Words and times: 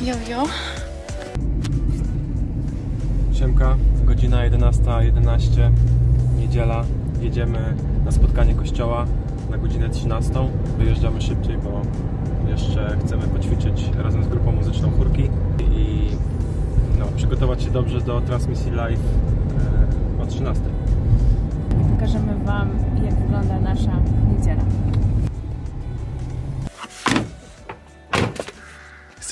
Jojo. 0.00 0.44
Siemka, 3.32 3.76
godzina 4.04 4.36
11.11, 4.50 5.70
niedziela. 6.38 6.84
Jedziemy 7.20 7.74
na 8.04 8.12
spotkanie 8.12 8.54
kościoła 8.54 9.06
na 9.50 9.58
godzinę 9.58 9.88
13. 9.88 10.32
Wyjeżdżamy 10.78 11.20
szybciej, 11.20 11.58
bo 11.58 11.82
jeszcze 12.50 12.96
chcemy 13.04 13.22
poćwiczyć 13.22 13.90
razem 13.98 14.24
z 14.24 14.28
grupą 14.28 14.52
muzyczną 14.52 14.90
chórki 14.90 15.30
i 15.60 16.08
no, 16.98 17.06
przygotować 17.16 17.62
się 17.62 17.70
dobrze 17.70 18.00
do 18.00 18.20
transmisji 18.20 18.70
live 18.70 19.00
e, 20.18 20.22
o 20.22 20.26
13. 20.26 20.64
Pokażemy 21.94 22.44
Wam, 22.44 22.70
jak 23.04 23.14
wygląda 23.14 23.60
nasza 23.60 24.00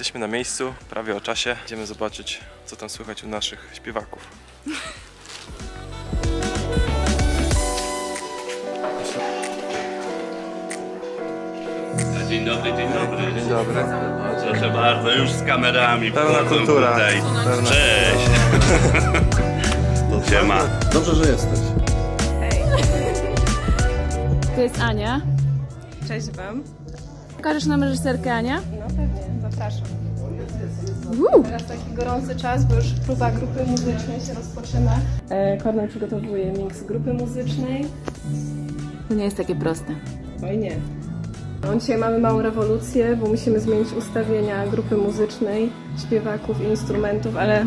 Jesteśmy 0.08 0.20
na 0.26 0.32
miejscu, 0.32 0.74
prawie 0.90 1.16
o 1.16 1.20
czasie. 1.20 1.56
Idziemy 1.66 1.86
zobaczyć, 1.86 2.40
co 2.66 2.76
tam 2.76 2.88
słychać 2.90 3.24
u 3.24 3.28
naszych 3.28 3.70
śpiewaków. 3.74 4.22
Dzień 12.28 12.44
dobry, 12.46 12.72
dzień 12.76 12.88
dobry. 12.92 13.32
Dzień 13.40 13.48
dobry. 13.48 13.74
Proszę 14.50 14.70
bardzo, 14.70 15.12
już 15.12 15.30
z 15.30 15.42
kamerami. 15.42 16.12
Pełna 16.12 16.38
wchodzą 16.38 16.56
kultura. 16.56 16.92
Tutaj. 16.92 17.20
Pełna- 17.44 17.68
Cześć. 17.68 18.30
Siema. 20.30 20.58
Dobrze, 20.92 21.14
że 21.14 21.30
jesteś. 21.30 21.58
To 24.54 24.60
jest 24.60 24.80
Ania. 24.80 25.20
Cześć 26.08 26.30
Wam. 26.30 26.62
Pokażesz 27.36 27.66
nam 27.66 27.82
reżyserkę 27.82 28.34
Ania? 28.34 28.60
No 28.80 28.86
pewnie, 28.86 29.50
zapraszam. 29.50 29.97
Teraz 31.42 31.66
taki 31.66 31.94
gorący 31.94 32.36
czas, 32.36 32.64
bo 32.64 32.74
już 32.74 32.84
próba 33.06 33.30
grupy 33.30 33.64
muzycznej 33.66 34.20
się 34.20 34.34
rozpoczyna. 34.34 34.96
E, 35.30 35.56
Kornel 35.56 35.88
przygotowuje 35.88 36.52
miks 36.52 36.82
grupy 36.82 37.12
muzycznej. 37.14 37.84
To 39.08 39.14
nie 39.14 39.24
jest 39.24 39.36
takie 39.36 39.54
proste. 39.54 39.94
Oj 40.44 40.58
nie. 40.58 40.76
No, 41.64 41.76
dzisiaj 41.80 41.98
mamy 41.98 42.18
małą 42.18 42.42
rewolucję, 42.42 43.16
bo 43.16 43.26
musimy 43.26 43.60
zmienić 43.60 43.92
ustawienia 43.92 44.66
grupy 44.66 44.96
muzycznej, 44.96 45.72
śpiewaków 46.06 46.60
i 46.60 46.64
instrumentów, 46.64 47.36
ale, 47.36 47.64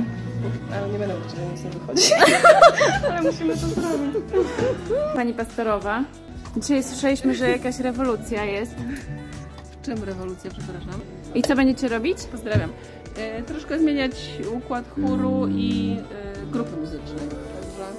ale 0.74 0.90
nie 0.94 1.00
będę 1.00 1.16
mówić, 1.16 1.32
że 1.32 1.46
nic 1.46 1.64
nie 1.64 1.70
wychodzi. 1.70 2.14
ale 3.12 3.22
musimy 3.22 3.54
to 3.54 3.68
zrobić. 3.68 4.16
Pani 5.16 5.34
pastorowa. 5.34 6.04
Dzisiaj 6.58 6.84
słyszeliśmy, 6.84 7.36
że 7.36 7.50
jakaś 7.50 7.80
rewolucja 7.80 8.46
jest. 8.46 8.76
W 9.82 9.86
czym 9.86 10.04
rewolucja, 10.04 10.52
przepraszam? 10.52 11.02
I 11.36 11.42
co 11.42 11.56
będziecie 11.56 11.88
robić? 11.88 12.18
Pozdrawiam. 12.32 12.70
E, 13.16 13.44
troszkę 13.44 13.80
zmieniać 13.80 14.32
układ 14.58 14.86
chóru 14.96 15.48
i 15.48 15.98
e, 16.46 16.52
grupy 16.52 16.78
muzycznej. 16.78 17.28
Także 17.30 17.94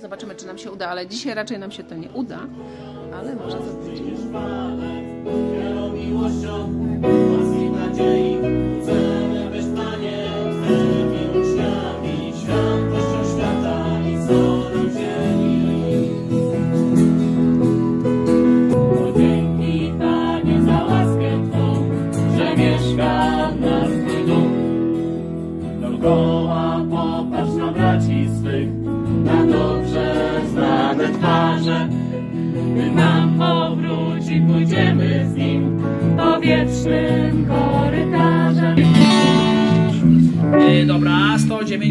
zobaczymy, 0.00 0.34
czy 0.34 0.46
nam 0.46 0.58
się 0.58 0.72
uda, 0.72 0.88
ale 0.88 1.06
dzisiaj 1.06 1.34
raczej 1.34 1.58
nam 1.58 1.70
się 1.70 1.84
to 1.84 1.94
nie 1.94 2.08
uda, 2.10 2.40
ale 3.12 3.34
może 3.36 3.58
za 3.58 3.74
tydzień. 3.74 4.08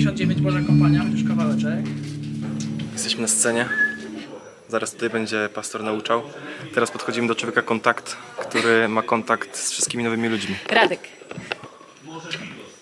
199 0.07 0.41
Boża 0.41 0.67
Kompania, 0.67 0.99
chociaż 1.03 1.27
kawałeczek. 1.27 1.85
Jesteśmy 2.93 3.21
na 3.21 3.27
scenie. 3.27 3.69
Zaraz 4.69 4.91
tutaj 4.91 5.09
będzie 5.09 5.49
pastor 5.53 5.83
nauczał. 5.83 6.21
Teraz 6.73 6.91
podchodzimy 6.91 7.27
do 7.27 7.35
człowieka 7.35 7.61
kontakt, 7.61 8.17
który 8.37 8.87
ma 8.87 9.01
kontakt 9.01 9.57
z 9.57 9.71
wszystkimi 9.71 10.03
nowymi 10.03 10.27
ludźmi. 10.27 10.55
Radek. 10.69 10.99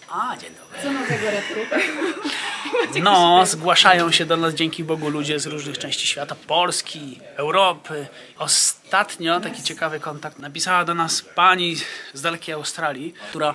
A, 0.10 0.38
dzień 0.38 0.50
dobry. 0.50 0.82
Co 0.84 0.92
nowego, 0.92 1.32
Radku? 1.32 1.54
No, 3.04 3.46
zgłaszają 3.46 4.12
się 4.12 4.26
do 4.26 4.38
nas 4.38 4.54
dzięki 4.54 4.84
Bogu 4.84 5.10
ludzie 5.10 5.40
z 5.40 5.46
różnych 5.46 5.78
części 5.78 6.08
świata, 6.08 6.36
Polski, 6.48 7.20
Europy. 7.36 8.08
Ostatnio 8.38 9.40
taki 9.40 9.64
ciekawy 9.64 10.00
kontakt 10.00 10.40
napisała 10.40 10.86
do 10.86 10.94
nas 10.94 11.22
pani 11.22 11.76
z 12.14 12.22
dalekiej 12.22 12.56
Australii, 12.56 13.14
która 13.30 13.54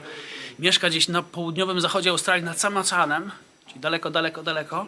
mieszka 0.58 0.88
gdzieś 0.88 1.08
na 1.08 1.22
południowym 1.22 1.80
zachodzie 1.80 2.10
Australii 2.10 2.44
nad 2.44 2.60
samym 2.60 2.78
oceanem, 2.78 3.30
czyli 3.70 3.80
daleko, 3.80 4.10
daleko, 4.10 4.42
daleko. 4.42 4.86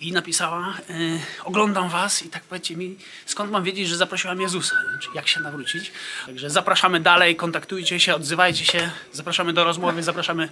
I 0.00 0.12
napisała, 0.12 0.74
y, 0.90 1.20
oglądam 1.44 1.88
was 1.88 2.22
i 2.22 2.28
tak 2.28 2.42
powiedzcie 2.42 2.76
mi, 2.76 2.96
skąd 3.26 3.50
mam 3.50 3.64
wiedzieć, 3.64 3.88
że 3.88 3.96
zaprosiłam 3.96 4.40
Jezusa, 4.40 4.76
nie? 4.92 4.98
Czy 4.98 5.08
jak 5.14 5.28
się 5.28 5.40
nawrócić. 5.40 5.92
Także 6.26 6.50
zapraszamy 6.50 7.00
dalej, 7.00 7.36
kontaktujcie 7.36 8.00
się, 8.00 8.14
odzywajcie 8.14 8.64
się, 8.64 8.90
zapraszamy 9.12 9.52
do 9.52 9.64
rozmowy, 9.64 10.02
zapraszamy 10.02 10.48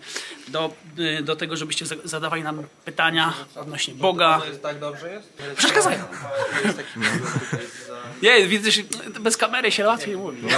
do, 0.48 0.74
y, 0.98 1.22
do 1.22 1.36
tego, 1.36 1.56
żebyście 1.56 1.86
za- 1.86 1.94
zadawali 2.04 2.42
nam 2.42 2.62
pytania 2.84 3.32
odnośnie 3.56 3.94
Boga. 3.94 4.42
tak 4.62 4.78
dobrze 4.80 5.10
jest? 5.12 5.32
Przeszkadzają. 5.56 6.04
Nie, 8.22 8.46
widzę, 8.46 8.70
że 8.70 8.82
bez 9.20 9.36
kamery 9.36 9.72
się 9.72 9.86
łatwiej 9.86 10.16
mówi. 10.16 10.42
Nie 10.42 10.52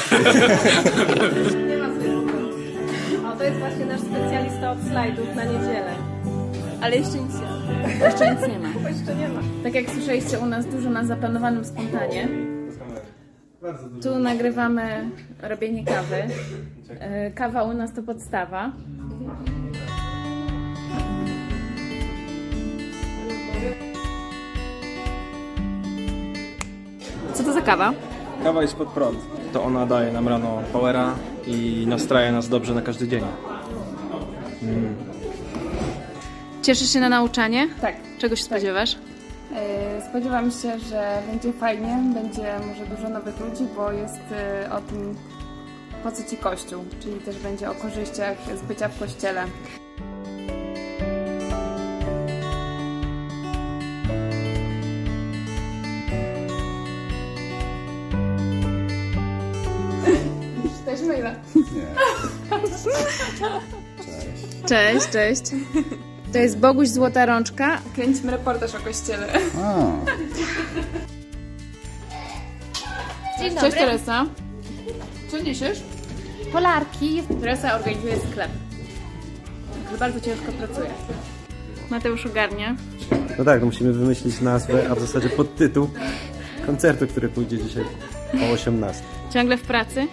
ma 1.77 1.95
zwykłego. 1.95 3.29
O, 3.33 3.37
to 3.37 3.45
jest 3.45 3.59
właśnie 3.59 3.85
nasz 3.87 4.01
specjalista 4.01 4.71
od 4.71 4.79
slajdów 4.91 5.35
na 5.35 5.45
niedzielę. 5.45 6.16
Ale 6.83 6.97
jeszcze 6.97 7.19
nic 7.19 7.35
nie 7.35 7.47
ma. 7.47 8.05
Jeszcze 8.07 8.35
nic 8.35 8.41
nie 8.49 8.59
ma. 8.59 8.89
Jeszcze 8.89 9.15
nie 9.17 9.29
ma. 9.29 9.41
Tak 9.63 9.75
jak 9.75 9.91
słyszeliście 9.91 10.39
u 10.39 10.47
nas 10.47 10.67
dużo 10.67 10.91
na 10.91 11.05
zaplanowanym 11.05 11.65
spontanie. 11.65 12.29
Tu 14.03 14.19
nagrywamy 14.19 15.11
robienie 15.43 15.85
kawy. 15.85 16.17
E, 17.01 17.31
Kawa 17.31 17.63
u 17.63 17.75
nas 17.75 17.93
to 17.93 18.03
podstawa. 18.03 18.73
Co 27.35 27.45
to 27.45 27.53
za 27.53 27.61
kawa? 27.61 27.93
Kawa 28.45 28.63
jest 28.63 28.77
pod 28.77 28.89
prąd. 28.89 29.19
To 29.53 29.63
ona 29.65 29.87
daje 29.87 30.13
nam 30.13 30.29
rano 30.29 30.63
powera 30.73 31.15
i 31.47 31.85
nastraja 31.89 32.33
nas 32.33 32.49
dobrze 32.49 32.75
na 32.75 32.83
każdy 32.83 33.09
dzień. 33.09 33.23
Cieszysz 36.67 36.93
się 36.93 37.01
na 37.01 37.09
nauczanie? 37.09 37.69
Tak. 37.81 37.95
Czego 38.19 38.37
się 38.37 38.45
spodziewasz? 38.45 38.97
E, 39.55 40.09
Spodziewam 40.11 40.51
się, 40.51 40.79
że 40.79 41.23
będzie 41.31 41.53
fajnie, 41.53 41.99
będzie 42.15 42.59
może 42.69 42.87
dużo 42.87 43.09
nowych 43.09 43.41
ludzi, 43.41 43.65
bo 43.77 43.93
jest 43.93 44.21
e, 44.33 44.71
o 44.73 44.81
tym, 44.81 45.15
po 46.03 46.13
co 46.13 46.31
ci 46.31 46.37
Kościół, 46.37 46.85
czyli 47.01 47.21
też 47.21 47.39
będzie 47.39 47.71
o 47.71 47.75
korzyściach 47.75 48.39
z 48.57 48.63
bycia 48.63 48.89
w 48.89 48.99
Kościele. 48.99 49.45
Też 60.85 61.01
maila. 61.01 61.35
Cześć, 64.69 65.09
cześć. 65.09 65.43
To 66.37 66.41
jest 66.43 66.59
Boguś 66.59 66.89
Złota 66.89 67.27
Rączka. 67.27 67.79
Kręcimy 67.95 68.33
reportaż 68.33 68.75
o 68.75 68.79
Kościele. 68.79 69.27
Dzień 73.41 73.57
Cześć 73.61 73.77
Teresa. 73.77 74.27
Co 75.31 75.39
niesiesz? 75.39 75.83
Polarki. 76.53 77.23
Teresa 77.41 77.75
organizuje 77.75 78.17
sklep. 78.17 78.51
Także 79.83 79.99
bardzo 79.99 80.21
ciężko 80.21 80.53
pracuje. 80.53 80.91
Mateusz 81.91 82.27
ogarnia. 82.27 82.77
No 83.39 83.45
tak, 83.45 83.61
to 83.61 83.67
musimy 83.67 83.93
wymyślić 83.93 84.41
nazwę, 84.41 84.91
a 84.91 84.95
w 84.95 85.01
zasadzie 85.01 85.29
podtytuł 85.29 85.91
koncertu, 86.67 87.07
który 87.07 87.29
pójdzie 87.29 87.59
dzisiaj 87.59 87.85
o 88.51 88.53
18. 88.53 89.03
Ciągle 89.33 89.57
w 89.57 89.63
pracy. 89.63 90.07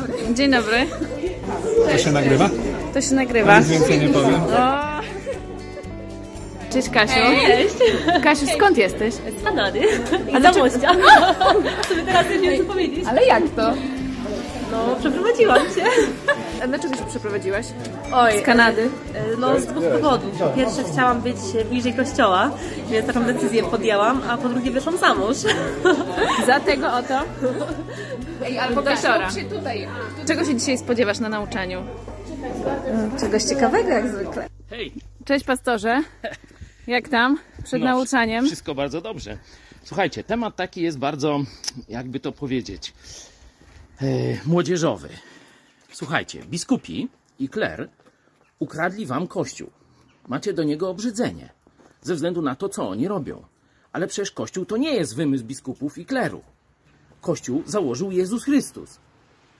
Dobry. 0.00 0.34
Dzień 0.34 0.50
dobry. 0.50 0.86
To 1.92 1.98
się 1.98 2.12
nagrywa? 2.12 2.50
To 2.94 3.00
się 3.00 3.14
nagrywa. 3.14 3.58
Nic 3.58 3.68
więcej 3.68 4.00
nie 4.00 4.08
powiem. 4.08 4.34
O. 4.42 4.96
Cześć 6.72 6.88
Kasiu. 6.90 7.14
Cześć. 7.46 7.74
Kasiu, 8.22 8.46
skąd 8.56 8.78
jesteś? 8.78 9.14
Z 9.14 9.44
Kanady. 9.44 9.80
Czy- 10.10 10.42
Zamościa. 10.42 10.90
Sobie 11.88 12.02
teraz 12.06 12.26
nie 12.42 12.50
wiem 12.50 12.66
co 12.66 12.72
powiedzieć. 12.72 13.04
Ale 13.08 13.24
jak 13.24 13.42
to? 13.56 13.72
No, 14.72 14.96
przeprowadziłam 15.00 15.58
się. 15.58 15.82
A 16.64 16.66
dlaczego 16.66 16.96
się 16.96 17.04
przeprowadziłaś? 17.10 17.66
Oj, 18.12 18.38
Z 18.38 18.42
Kanady? 18.42 18.82
e, 19.14 19.36
No, 19.38 19.60
z 19.60 19.66
dwóch 19.66 19.84
powodów. 19.84 20.38
Po 20.38 20.48
pierwsze, 20.48 20.82
chciałam 20.92 21.20
być 21.20 21.36
bliżej 21.70 21.94
kościoła, 21.94 22.50
więc 22.90 23.06
taką 23.06 23.24
decyzję 23.24 23.62
podjęłam, 23.62 24.20
a 24.30 24.36
po 24.36 24.48
drugie, 24.48 24.70
wyszłam 24.70 24.96
za 24.98 25.14
mąż. 25.14 25.36
Za 26.46 26.60
tego 26.60 26.86
oto? 26.94 27.14
Ej, 28.46 28.58
albo 28.58 28.82
Kasiora. 28.82 29.30
się 29.30 29.44
tutaj. 29.44 29.88
Czego 30.26 30.44
się 30.44 30.56
dzisiaj 30.56 30.78
spodziewasz 30.78 31.18
na 31.18 31.28
nauczaniu? 31.28 31.82
Czegoś 33.20 33.42
ciekawego 33.44 33.88
jak 33.88 34.08
zwykle. 34.08 34.48
Hej, 34.70 34.92
Cześć 35.24 35.44
pastorze. 35.44 36.02
Jak 36.86 37.08
tam? 37.08 37.38
Przed 37.64 37.80
No, 37.80 37.86
nauczaniem? 37.86 38.46
wszystko 38.46 38.74
bardzo 38.74 39.00
dobrze. 39.00 39.38
Słuchajcie, 39.84 40.24
temat 40.24 40.56
taki 40.56 40.82
jest 40.82 40.98
bardzo, 40.98 41.40
jakby 41.88 42.20
to 42.20 42.32
powiedzieć, 42.32 42.92
e, 44.02 44.06
młodzieżowy. 44.46 45.08
Słuchajcie, 45.92 46.42
biskupi 46.44 47.08
i 47.38 47.48
kler 47.48 47.88
ukradli 48.58 49.06
wam 49.06 49.26
kościół. 49.26 49.70
Macie 50.28 50.52
do 50.52 50.62
niego 50.64 50.90
obrzydzenie 50.90 51.48
ze 52.02 52.14
względu 52.14 52.42
na 52.42 52.54
to, 52.54 52.68
co 52.68 52.88
oni 52.88 53.08
robią. 53.08 53.42
Ale 53.92 54.06
przecież 54.06 54.30
kościół 54.30 54.64
to 54.64 54.76
nie 54.76 54.94
jest 54.94 55.16
wymysł 55.16 55.44
biskupów 55.44 55.98
i 55.98 56.06
kleru. 56.06 56.42
Kościół 57.26 57.62
założył 57.66 58.10
Jezus 58.10 58.44
Chrystus. 58.44 58.98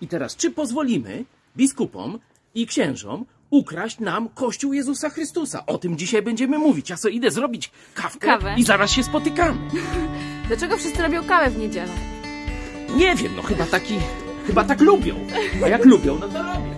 I 0.01 0.09
teraz, 0.09 0.37
czy 0.37 0.51
pozwolimy 0.51 1.25
biskupom 1.57 2.19
i 2.55 2.67
księżom 2.67 3.27
ukraść 3.51 3.99
nam 3.99 4.29
Kościół 4.29 4.73
Jezusa 4.73 5.11
Chrystusa? 5.11 5.67
O 5.67 5.79
tym 5.79 5.99
dzisiaj 5.99 6.23
będziemy 6.23 6.59
mówić. 6.59 6.91
Ja 6.91 6.97
sobie 6.97 7.15
idę 7.15 7.31
zrobić 7.31 7.71
kawkę 7.95 8.27
Kawę? 8.27 8.55
i 8.59 8.65
zaraz 8.65 8.91
się 8.91 9.03
spotykamy. 9.03 9.59
Dlaczego 10.49 10.77
wszyscy 10.77 11.03
robią 11.03 11.25
kawę 11.25 11.51
w 11.51 11.59
niedzielę? 11.59 11.93
Nie 12.97 13.17
wiem, 13.17 13.37
no 13.37 13.43
chyba 13.43 13.67
taki, 13.67 13.95
chyba 14.47 14.65
tak 14.65 14.81
lubią. 14.81 15.15
A 15.65 15.69
jak 15.69 15.85
lubią, 15.85 16.19
no 16.19 16.29
to 16.29 16.43
robią. 16.43 16.77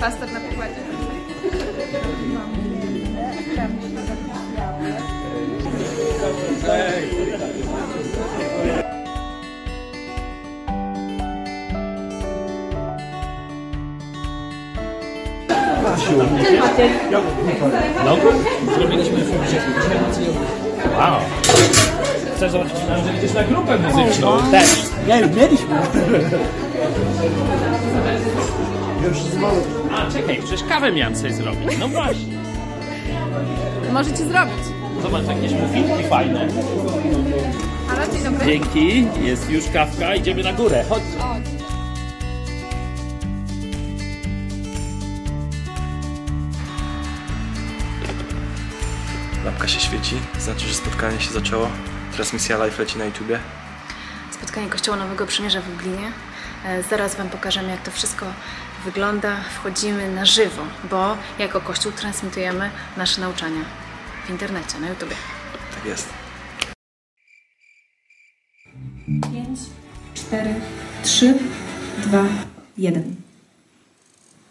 Pastor 0.00 0.32
na 0.32 0.40
pokładzie. 0.40 0.80
No, 18.04 18.16
zrobiliśmy 18.74 19.18
Wow. 20.98 21.20
Chcesz 22.36 22.52
zobaczyć, 22.52 22.76
że 23.06 23.18
idziesz 23.18 23.34
na 23.34 23.44
grupę 23.44 23.78
muzyczną? 23.78 24.38
Też. 24.50 24.68
Nie, 25.08 25.20
już 25.20 25.30
mieliśmy. 25.30 25.76
A, 29.92 30.10
czekaj, 30.12 30.40
przecież 30.44 30.68
kawę 30.68 30.92
miałem 30.92 31.16
sobie 31.16 31.32
zrobić. 31.32 31.78
No 31.78 31.88
właśnie. 31.88 32.36
Możecie 33.92 34.16
zrobić. 34.24 34.75
Zobacz, 35.06 35.26
jakieś 35.26 35.52
muffinki 35.52 36.08
fajne. 36.08 36.48
Halo, 37.88 38.12
dzień 38.12 38.24
dobry. 38.24 38.46
Dzięki, 38.46 39.04
jest 39.24 39.50
już 39.50 39.64
kawka, 39.72 40.14
idziemy 40.14 40.42
na 40.42 40.52
górę. 40.52 40.84
Chodź. 40.88 41.02
Lampka 49.44 49.68
się 49.68 49.80
świeci, 49.80 50.16
znaczy, 50.38 50.68
że 50.68 50.74
spotkanie 50.74 51.20
się 51.20 51.32
zaczęło. 51.32 51.68
Transmisja 52.12 52.58
live 52.58 52.78
leci 52.78 52.98
na 52.98 53.04
YouTubie. 53.04 53.38
Spotkanie 54.30 54.68
Kościoła 54.68 54.96
Nowego 54.96 55.26
Przymierza 55.26 55.60
w 55.60 55.68
Lublinie. 55.68 56.12
E, 56.64 56.82
Zaraz 56.82 57.14
Wam 57.14 57.28
pokażemy, 57.28 57.68
jak 57.70 57.82
to 57.82 57.90
wszystko 57.90 58.26
wygląda. 58.84 59.36
Wchodzimy 59.54 60.12
na 60.12 60.24
żywo, 60.24 60.62
bo 60.90 61.16
jako 61.38 61.60
Kościół 61.60 61.92
transmitujemy 61.92 62.70
nasze 62.96 63.20
nauczania 63.20 63.85
w 64.26 64.30
internecie, 64.30 64.78
na 64.80 64.88
YouTubie. 64.88 65.16
Tak 65.74 65.86
jest. 65.86 66.08
5, 69.32 69.58
4, 70.14 70.54
3, 71.02 71.34
2, 72.02 72.24
1. 72.78 73.16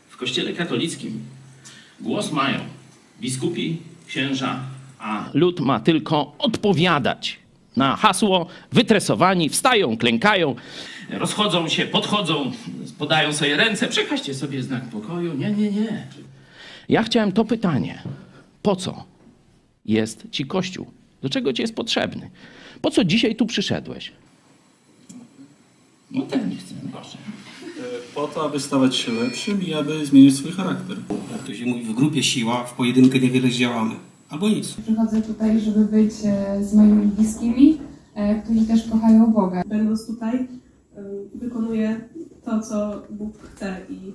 W 0.09 0.17
kościele 0.17 0.53
katolickim 0.53 1.23
głos 1.99 2.31
mają 2.31 2.59
biskupi, 3.21 3.77
księża, 4.07 4.59
a 4.99 5.29
lud 5.33 5.59
ma 5.59 5.79
tylko 5.79 6.35
odpowiadać 6.37 7.39
na 7.75 7.95
hasło 7.95 8.47
wytresowani, 8.71 9.49
wstają, 9.49 9.97
klękają, 9.97 10.55
rozchodzą 11.09 11.69
się, 11.69 11.85
podchodzą, 11.85 12.51
podają 12.97 13.33
sobie 13.33 13.55
ręce, 13.55 13.87
przekażcie 13.87 14.33
sobie 14.33 14.63
znak 14.63 14.89
pokoju. 14.89 15.33
Nie, 15.33 15.51
nie, 15.51 15.71
nie. 15.71 16.07
Ja 16.89 17.03
chciałem 17.03 17.31
to 17.31 17.45
pytanie. 17.45 18.03
Po 18.61 18.75
co 18.75 19.14
jest 19.85 20.27
ci 20.31 20.45
Kościół? 20.45 20.85
Do 21.21 21.29
czego 21.29 21.53
ci 21.53 21.61
jest 21.61 21.75
potrzebny? 21.75 22.29
Po 22.81 22.91
co 22.91 23.03
dzisiaj 23.03 23.35
tu 23.35 23.45
przyszedłeś? 23.45 24.11
No 26.11 26.21
ten 26.21 26.57
chcę, 26.57 26.75
proszę. 26.91 27.17
Po 28.15 28.27
to, 28.27 28.45
aby 28.45 28.59
stawać 28.59 28.95
się 28.95 29.11
lepszym 29.11 29.63
i 29.63 29.73
aby 29.73 30.05
zmienić 30.05 30.35
swój 30.35 30.51
charakter. 30.51 30.97
Jak 31.31 31.43
to 31.43 31.53
się 31.53 31.65
mówi, 31.65 31.83
w 31.83 31.93
grupie 31.93 32.23
siła, 32.23 32.63
w 32.63 32.73
pojedynkę 32.73 33.19
niewiele 33.19 33.49
zdziałamy. 33.49 33.95
Albo 34.29 34.49
nic. 34.49 34.73
Przychodzę 34.73 35.21
tutaj, 35.21 35.59
żeby 35.59 35.85
być 35.85 36.11
e, 36.25 36.63
z 36.63 36.73
moimi 36.73 37.07
bliskimi, 37.07 37.77
e, 38.15 38.41
którzy 38.41 38.65
też 38.65 38.89
kochają 38.89 39.33
Boga. 39.33 39.63
Będąc 39.67 40.07
tutaj, 40.07 40.47
wykonuję 41.35 42.09
to, 42.45 42.61
co 42.61 43.03
Bóg 43.09 43.37
chce 43.37 43.77
i 43.89 43.93
y, 43.93 44.13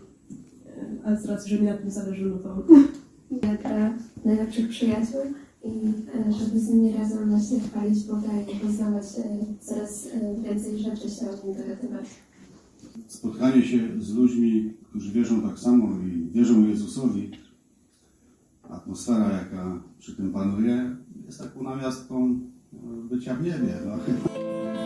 a 1.05 1.17
z 1.17 1.27
racji, 1.27 1.51
że 1.51 1.63
mi 1.63 1.67
na 1.67 1.75
tym 1.75 1.91
zależy, 1.91 2.27
no 2.27 2.39
to 2.39 2.65
najlepszych 4.25 4.69
przyjaciół 4.69 5.21
i 5.65 5.69
e, 5.69 6.33
żeby 6.33 6.61
z 6.61 6.69
nimi 6.69 6.93
razem 6.93 7.31
właśnie 7.31 7.61
chwalić 7.61 8.05
Boga 8.05 8.29
i 8.53 8.61
poznawać 8.61 9.05
e, 9.19 9.25
coraz 9.61 10.07
e, 10.07 10.43
więcej 10.43 10.79
rzeczy 10.79 11.11
się 11.11 11.31
od 11.31 11.45
Nim 11.45 11.55
dowiadywać. 11.55 12.07
spotkanie 13.07 13.63
się 13.63 13.79
z 13.99 14.15
ludźmi, 14.15 14.75
którzy 14.89 15.13
wierzą 15.13 15.43
tak 15.43 15.59
samo 15.59 15.89
i 16.07 16.31
wierzą 16.33 16.67
Jezusowi, 16.67 17.31
atmosfera, 18.71 19.33
jaka 19.33 19.83
przy 19.99 20.17
tym 20.17 20.33
panuje, 20.33 20.97
jest 21.27 21.39
taką 21.39 21.63
namiastką 21.63 22.41
bycia 23.11 23.35
w 23.35 23.45
niebie. 23.45 23.75
No. 23.87 23.99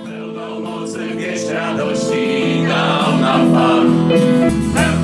Pełną 0.04 0.60
mocy 0.60 0.98
wieść 1.18 1.48
radości 1.48 2.62
dał 2.68 3.20
nam 3.20 3.52
Pan. 3.52 5.03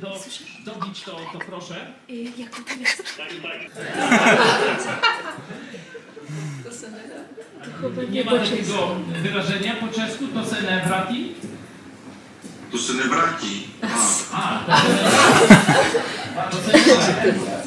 Do, 0.00 0.14
dobić, 0.64 1.02
to, 1.02 1.16
to 1.32 1.38
proszę. 1.38 1.92
Jak 2.38 2.50
to 2.50 2.74
jest? 2.80 3.18
Nie 8.10 8.24
ma 8.24 8.30
takiego 8.30 8.96
wyrażenia 9.22 9.74
po 9.74 9.88
czesku, 9.88 10.24
to 10.26 10.44
celebrati. 10.44 11.32
To 12.72 12.78
celebrati. 12.78 13.68
A, 14.32 14.64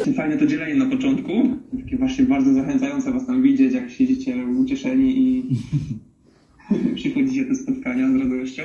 Fajne 0.17 0.37
to 0.37 0.45
dzielenie 0.45 0.75
na 0.75 0.85
początku, 0.85 1.57
takie 1.83 1.97
właśnie 1.97 2.25
bardzo 2.25 2.53
zachęcające 2.53 3.11
was 3.11 3.27
tam 3.27 3.41
widzieć, 3.41 3.73
jak 3.73 3.91
siedzicie 3.91 4.45
ucieszeni 4.45 5.17
i 5.17 5.49
przychodzicie 6.95 7.45
do 7.45 7.55
spotkania 7.55 8.07
z 8.11 8.15
radością. 8.15 8.63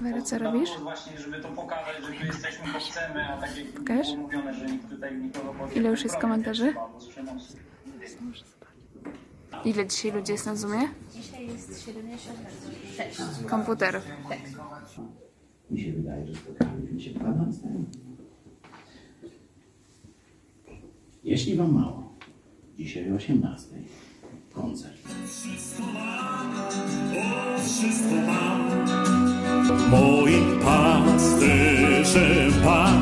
Wera, 0.00 0.22
co 0.22 0.38
robisz? 0.38 0.70
Właśnie, 0.82 1.18
żeby 1.20 1.40
to 1.40 1.48
pokazać, 1.48 1.96
że 2.02 2.12
tu 2.12 2.26
jesteśmy, 2.26 2.72
bo 2.72 2.78
chcemy, 2.78 3.24
a 3.24 3.36
tak 3.40 3.58
jak 3.58 3.66
Pokaż. 3.66 4.06
było 4.06 4.22
mówione, 4.22 4.54
że 4.54 4.66
nikt 4.66 4.88
tutaj 4.90 5.18
nikogo 5.18 5.54
Ile 5.76 5.90
już 5.90 6.04
jest 6.04 6.16
komentarzy? 6.16 6.74
Ile 9.64 9.86
dzisiaj 9.86 10.12
ludzi 10.12 10.32
jest 10.32 10.46
na 10.46 10.56
Zoomie? 10.56 10.88
Dzisiaj 11.14 11.46
jest 11.46 11.84
76. 11.84 13.18
Komputerów. 13.50 14.02
Mi 15.70 15.80
się 15.80 15.92
wydaje, 15.92 16.26
że 16.26 16.34
spotkaliśmy 16.34 17.00
się 17.00 17.10
kwadrans 17.10 17.60
temu. 17.60 17.84
Jeśli 21.24 21.56
wam 21.56 21.72
mało, 21.72 22.14
dzisiaj 22.78 23.12
o 23.12 23.14
18 23.14 23.68
koncert. 24.54 24.94
Wszystko 25.26 25.82
mam, 25.82 26.52
o, 27.16 27.58
wszystko 27.58 28.14
mam. 28.26 28.60
Moim 29.90 30.60
pasterzem 30.60 32.52
Pan 32.64 32.93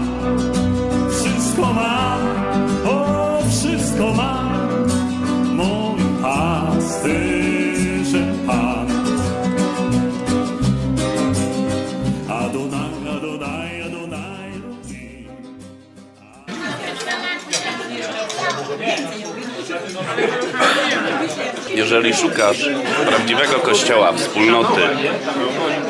szukasz 22.23 22.69
prawdziwego 23.09 23.55
kościoła, 23.55 24.13
wspólnoty 24.13 24.81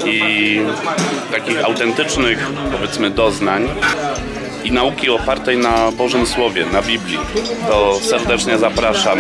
i 0.05 0.61
takich 1.33 1.65
autentycznych, 1.65 2.51
powiedzmy, 2.73 3.11
doznań 3.11 3.69
i 4.65 4.73
nauki 4.73 5.11
opartej 5.11 5.59
na 5.59 5.93
Bożym 5.93 6.27
Słowie, 6.27 6.67
na 6.73 6.83
Biblii, 6.83 7.19
to 7.69 7.99
serdecznie 8.03 8.59
zapraszam. 8.59 9.19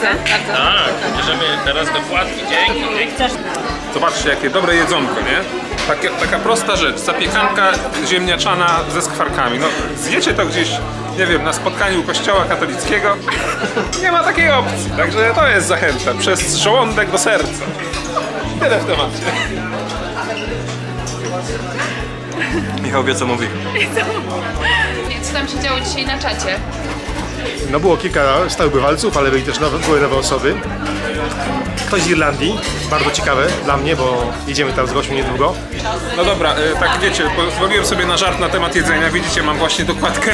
Jeszcze 0.00 0.16
dokładkę. 0.16 0.52
Tak, 0.52 1.16
bierzemy 1.16 1.44
teraz 1.64 1.86
dokładki. 1.92 2.40
Dzięki, 2.50 2.84
dzięki. 2.98 3.34
Zobaczcie, 3.94 4.28
jakie 4.28 4.50
dobre 4.50 4.74
jedzonko, 4.74 5.14
nie? 5.20 5.40
Takie, 5.88 6.10
taka 6.10 6.38
prosta 6.38 6.76
rzecz, 6.76 6.98
zapiekanka 6.98 7.72
ziemniaczana 8.06 8.80
ze 8.92 9.02
skwarkami. 9.02 9.58
No, 9.58 9.66
zjecie 9.96 10.34
to 10.34 10.46
gdzieś, 10.46 10.68
nie 11.18 11.26
wiem, 11.26 11.44
na 11.44 11.52
spotkaniu 11.52 12.02
kościoła 12.02 12.44
katolickiego. 12.44 13.16
Nie 14.02 14.12
ma 14.12 14.22
takiej 14.22 14.50
opcji, 14.50 14.90
także 14.96 15.32
to 15.34 15.48
jest 15.48 15.66
zachęta. 15.66 16.14
Przez 16.18 16.56
żołądek 16.56 17.10
do 17.10 17.18
serca. 17.18 17.64
Tyle 18.60 18.78
w 18.78 18.84
temacie. 18.84 19.32
Michał 22.82 23.04
wie 23.04 23.14
co 23.14 23.26
mówi. 23.26 23.46
Co 25.22 25.32
tam 25.32 25.48
się 25.48 25.58
działo 25.60 25.80
dzisiaj 25.80 26.06
na 26.06 26.18
czacie? 26.18 26.58
No 27.70 27.80
było 27.80 27.96
kilka 27.96 28.50
stałych 28.50 28.72
bywalców, 28.72 29.16
ale 29.16 29.30
byli 29.30 29.42
też 29.42 29.60
nowe, 29.60 29.78
były 29.78 30.00
nowe 30.00 30.16
osoby. 30.16 30.54
Ktoś 31.86 32.02
z 32.02 32.08
Irlandii, 32.08 32.58
bardzo 32.90 33.10
ciekawe 33.10 33.46
dla 33.64 33.76
mnie, 33.76 33.96
bo 33.96 34.32
jedziemy 34.46 34.72
tam 34.72 34.86
z 34.86 34.92
gościem 34.92 35.16
niedługo. 35.16 35.54
No 36.16 36.24
dobra, 36.24 36.54
e, 36.54 36.80
tak 36.80 37.00
wiecie, 37.00 37.24
pozwoliłem 37.36 37.86
sobie 37.86 38.06
na 38.06 38.16
żart 38.16 38.40
na 38.40 38.48
temat 38.48 38.76
jedzenia. 38.76 39.10
Widzicie, 39.10 39.42
mam 39.42 39.58
właśnie 39.58 39.84
dokładkę. 39.84 40.30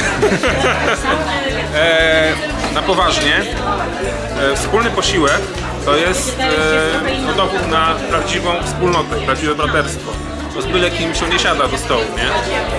e, 1.74 2.34
na 2.74 2.82
poważnie. 2.82 3.42
E, 4.52 4.56
wspólny 4.56 4.90
posiłek 4.90 5.40
to 5.84 5.96
jest 5.96 6.38
e, 7.30 7.34
dowód 7.36 7.70
na 7.70 7.94
prawdziwą 8.10 8.50
wspólnotę, 8.64 9.16
prawdziwe 9.16 9.54
braterstwo. 9.54 10.25
Bo 10.56 10.62
z 10.62 10.66
byle 10.66 10.90
kim 10.90 11.14
się 11.14 11.28
nie 11.28 11.38
siada 11.38 11.68
do 11.68 11.78
stołu, 11.78 12.02
nie? 12.16 12.28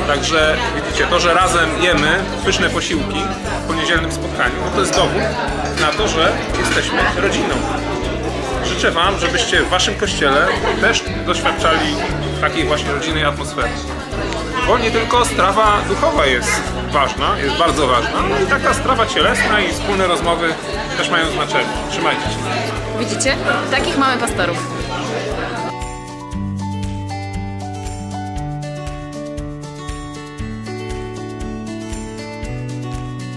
Także 0.08 0.58
widzicie, 0.76 1.08
to, 1.08 1.20
że 1.20 1.34
razem 1.34 1.70
jemy 1.82 2.20
pyszne 2.46 2.70
posiłki 2.70 3.24
w 3.64 3.68
poniedzielnym 3.68 4.12
spotkaniu, 4.12 4.56
no 4.66 4.72
to 4.72 4.80
jest 4.80 4.96
dowód 4.96 5.22
na 5.82 5.88
to, 5.88 6.08
że 6.08 6.32
jesteśmy 6.60 7.00
rodziną. 7.18 7.56
Życzę 8.66 8.92
Wam, 8.92 9.20
żebyście 9.20 9.62
w 9.62 9.70
Waszym 9.70 9.96
kościele 9.96 10.48
też 10.82 11.04
doświadczali 11.26 11.96
takiej 12.42 12.64
właśnie 12.64 12.92
rodzinnej 12.92 13.24
atmosfery. 13.24 13.70
Bo 14.68 14.78
nie 14.78 14.92
tylko 14.92 15.26
strawa 15.26 15.82
duchowa 15.88 16.26
jest 16.26 16.62
ważna, 16.92 17.40
jest 17.40 17.58
bardzo 17.58 17.88
ważna, 17.88 18.22
no 18.30 18.40
i 18.46 18.48
taka 18.50 18.74
strawa 18.74 19.06
cielesna 19.06 19.62
i 19.62 19.74
wspólne 19.74 20.08
rozmowy 20.08 20.54
też 20.98 21.10
mają 21.10 21.32
znaczenie. 21.32 21.70
Trzymajcie 21.92 22.22
się. 22.22 22.38
Widzicie? 23.00 23.36
Takich 23.72 23.98
mamy 23.98 24.18
pastorów. 24.18 24.58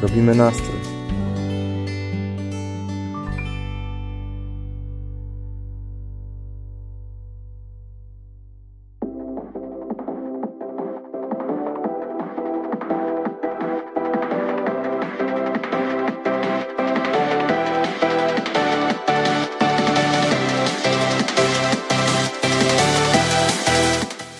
Robimy 0.02 0.34
nastrój. 0.34 0.80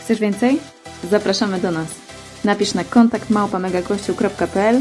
Chcesz 0.04 0.20
więcej? 0.20 0.58
Zapraszamy 1.10 1.58
do 1.60 1.70
nas. 1.70 1.88
Napisz 2.44 2.74
na 2.74 2.84
kontakt 2.84 3.30
małpa 3.30 3.58
megakościół.pl 3.58 4.80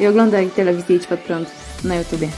i 0.00 0.06
oglądaj 0.06 0.50
telewizję 0.50 0.96
Idź 0.96 1.06
Pod 1.06 1.20
Prąd 1.20 1.50
na 1.84 1.96
YouTubie. 1.96 2.28